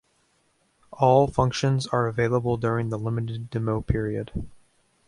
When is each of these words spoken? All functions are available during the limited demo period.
All 0.93 1.27
functions 1.27 1.85
are 1.85 2.07
available 2.07 2.57
during 2.57 2.89
the 2.89 2.97
limited 2.97 3.51
demo 3.51 3.81
period. 3.81 4.31